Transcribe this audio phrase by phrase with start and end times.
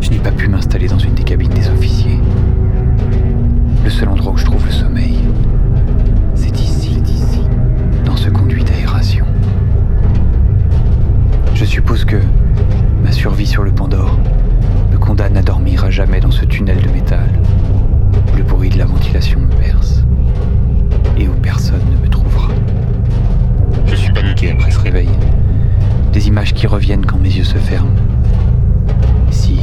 [0.00, 2.18] Je n'ai pas pu m'installer dans une des cabines des officiers.
[3.84, 5.18] Le seul endroit où je trouve le sommeil,
[6.34, 7.40] c'est ici, ici,
[8.04, 9.24] dans ce conduit d'aération.
[11.54, 12.16] Je suppose que
[13.02, 14.18] ma survie sur le Pandore
[14.92, 17.28] me condamne à dormir à jamais dans ce tunnel de métal,
[26.58, 27.94] qui reviennent quand mes yeux se ferment.
[29.30, 29.60] Si.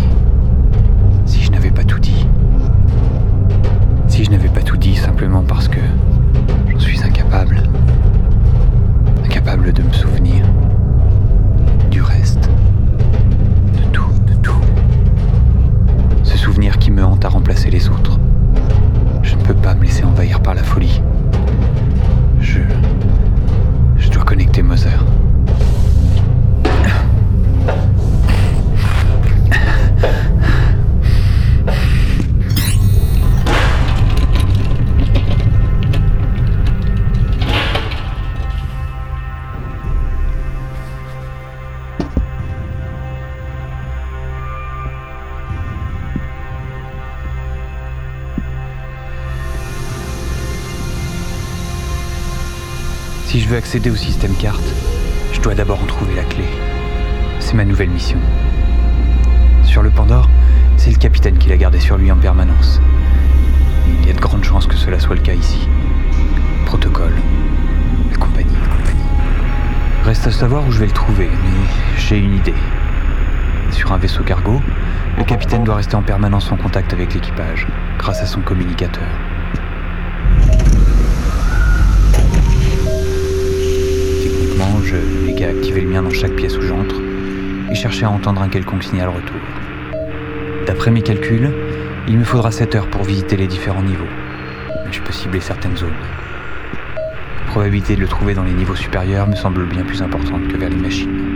[1.25, 2.25] Si je n'avais pas tout dit.
[4.07, 5.81] Si je n'avais pas tout dit simplement parce que
[6.71, 7.61] j'en suis incapable.
[9.25, 10.14] Incapable de me souvenir
[53.35, 54.63] Si je veux accéder au système carte,
[55.33, 56.45] je dois d'abord en trouver la clé.
[57.41, 58.17] C'est ma nouvelle mission.
[59.65, 60.29] Sur le Pandore,
[60.77, 62.79] c'est le capitaine qui l'a gardé sur lui en permanence.
[63.99, 65.67] Il y a de grandes chances que cela soit le cas ici.
[66.65, 67.11] Protocole,
[68.05, 68.55] la la compagnie.
[70.05, 72.55] Reste à savoir où je vais le trouver, mais j'ai une idée.
[73.71, 74.61] Sur un vaisseau cargo,
[75.17, 77.67] le capitaine doit rester en permanence en contact avec l'équipage,
[77.97, 79.03] grâce à son communicateur.
[85.45, 86.95] Qu'à activer le mien dans chaque pièce où j'entre
[87.69, 89.39] et chercher à entendre un quelconque signal retour.
[90.65, 91.51] D'après mes calculs,
[92.07, 94.07] il me faudra 7 heures pour visiter les différents niveaux,
[94.85, 95.89] mais je peux cibler certaines zones.
[97.45, 100.57] La probabilité de le trouver dans les niveaux supérieurs me semble bien plus importante que
[100.57, 101.34] vers les machines.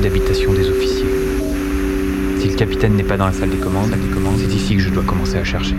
[0.00, 1.06] D'habitation des officiers.
[2.38, 3.94] Si le capitaine n'est pas dans la salle des commandes,
[4.36, 5.76] c'est ici que je dois commencer à chercher.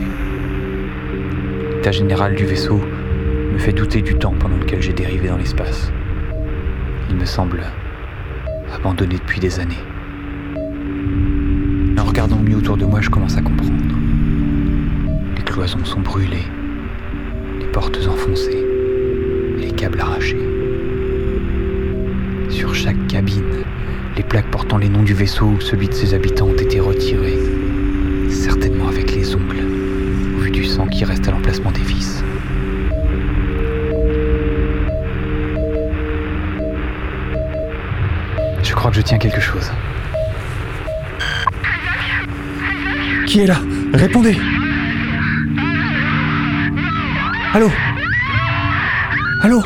[1.76, 2.82] L'état général du vaisseau
[3.54, 5.92] me fait douter du temps pendant lequel j'ai dérivé dans l'espace.
[7.10, 7.64] Il me semble
[8.74, 9.84] abandonné depuis des années.
[11.98, 13.72] En regardant mieux autour de moi, je commence à comprendre.
[15.36, 16.48] Les cloisons sont brûlées,
[17.60, 18.66] les portes enfoncées,
[19.58, 20.48] les câbles arrachés.
[22.50, 23.57] Sur chaque cabine,
[24.28, 27.40] les plaques portant les noms du vaisseau ou celui de ses habitants ont été retirées,
[28.30, 29.64] certainement avec les ongles,
[30.36, 32.22] au vu du sang qui reste à l'emplacement des vis.
[38.64, 39.72] Je crois que je tiens quelque chose.
[43.28, 43.62] Qui est là?
[43.94, 44.38] Répondez!
[47.54, 47.72] Allô?
[49.42, 49.64] Allô?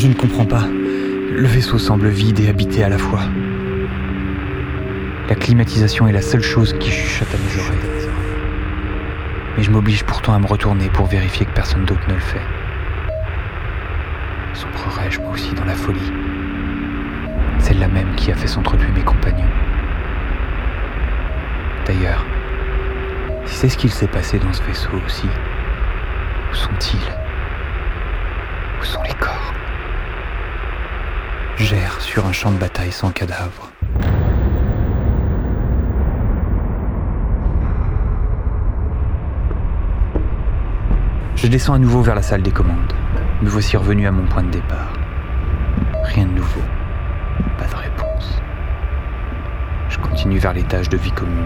[0.00, 0.64] Je ne comprends pas.
[0.66, 3.20] Le vaisseau semble vide et habité à la fois.
[5.28, 8.08] La climatisation est la seule chose qui chuchote à mes oreilles.
[9.58, 12.40] Mais je m'oblige pourtant à me retourner pour vérifier que personne d'autre ne le fait.
[14.54, 16.12] Sombrerai-je moi aussi dans la folie
[17.58, 19.52] Celle-là même qui a fait s'entretuer mes compagnons.
[21.84, 22.24] D'ailleurs,
[23.44, 25.28] si c'est ce qu'il s'est passé dans ce vaisseau aussi,
[26.50, 27.12] où sont-ils
[28.80, 29.52] Où sont les corps
[31.60, 33.70] Gère sur un champ de bataille sans cadavre.
[41.36, 42.94] Je descends à nouveau vers la salle des commandes.
[43.42, 44.94] Me voici revenu à mon point de départ.
[46.04, 46.62] Rien de nouveau.
[47.58, 48.40] Pas de réponse.
[49.90, 51.44] Je continue vers tâches de vie commune.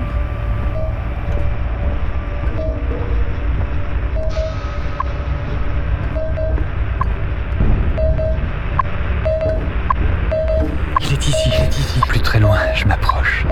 [12.35, 13.47] Très loin, je m'approche.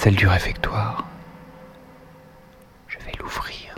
[0.00, 1.04] Celle du réfectoire.
[2.86, 3.74] Je vais l'ouvrir.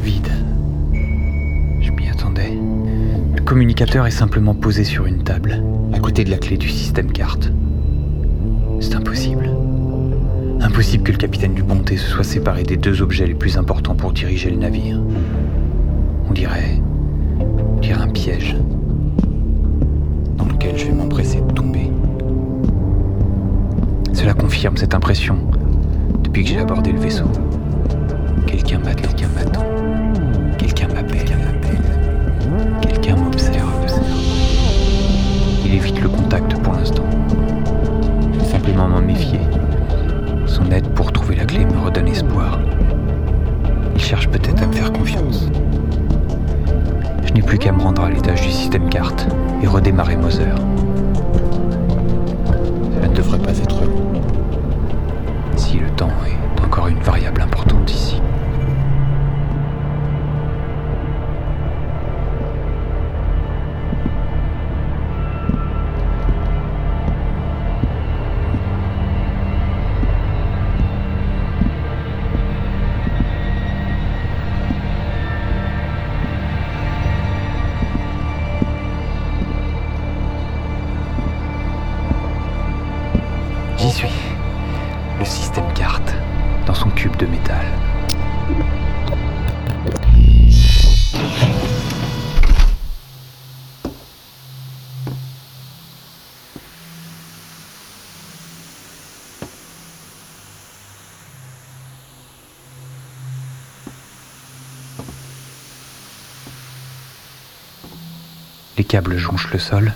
[0.00, 0.32] Vide.
[1.80, 2.58] Je m'y attendais.
[3.36, 7.12] Le communicateur est simplement posé sur une table, à côté de la clé du système
[7.12, 7.52] carte.
[8.80, 9.53] C'est impossible.
[10.64, 13.94] Impossible que le capitaine du Bonté se soit séparé des deux objets les plus importants
[13.94, 14.98] pour diriger le navire.
[16.26, 16.80] On dirait.
[17.38, 18.56] on dirait un piège.
[20.38, 21.90] Dans lequel je vais m'empresser de tomber.
[24.14, 25.36] Cela confirme cette impression
[26.22, 27.30] depuis que j'ai abordé le vaisseau.
[28.46, 29.66] Quelqu'un m'attend, quelqu'un m'attend.
[30.56, 31.36] Quelqu'un m'appelle,
[32.80, 34.00] quelqu'un m'observe.
[35.66, 37.04] Il évite le contact pour l'instant.
[38.50, 39.40] Simplement m'en méfier.
[40.54, 42.60] Son aide pour trouver la clé me redonne espoir.
[43.92, 45.48] Il cherche peut-être à me faire confiance.
[47.26, 49.26] Je n'ai plus qu'à me rendre à l'étage du système carte
[49.64, 50.44] et redémarrer Moser.
[52.94, 53.63] Cela ne devrait pas être
[108.94, 109.92] câbles jonchent le sol.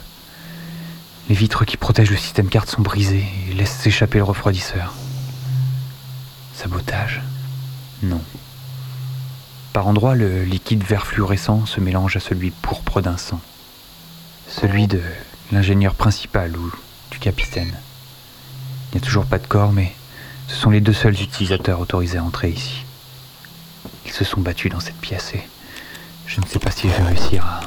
[1.28, 4.92] Les vitres qui protègent le système carte sont brisées et laissent s'échapper le refroidisseur.
[6.52, 7.22] Sabotage
[8.02, 8.20] Non.
[9.72, 13.40] Par endroits, le liquide vert fluorescent se mélange à celui pourpre d'un sang.
[14.48, 15.00] Celui de
[15.52, 16.72] l'ingénieur principal ou
[17.12, 17.72] du capitaine.
[18.90, 19.94] Il n'y a toujours pas de corps, mais
[20.48, 22.84] ce sont les deux seuls utilisateurs autorisés à entrer ici.
[24.06, 25.48] Ils se sont battus dans cette pièce et
[26.26, 27.60] je ne sais pas si je vais réussir à...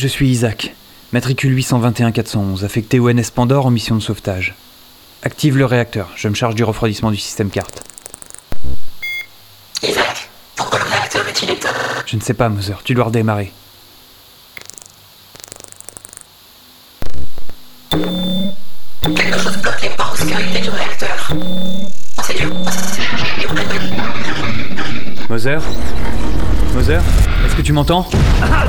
[0.00, 0.74] Je suis Isaac,
[1.12, 4.54] matricule 821-411, affecté au NS Pandore en mission de sauvetage.
[5.22, 7.82] Active le réacteur, je me charge du refroidissement du système carte.
[9.82, 11.68] Isaac, pourquoi le réacteur est-il éteint?
[12.06, 13.52] Je ne sais pas, Mother, tu dois redémarrer.
[17.90, 21.34] Quelque chose bloque les du réacteur.
[25.28, 25.62] Mother
[26.72, 27.02] Mother
[27.44, 28.08] Est-ce que tu m'entends?
[28.42, 28.64] ah